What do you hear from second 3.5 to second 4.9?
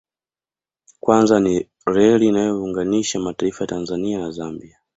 ya Tanzania na Zambia